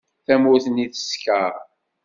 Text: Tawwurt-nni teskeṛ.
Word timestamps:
Tawwurt-nni 0.25 0.85
teskeṛ. 0.87 1.53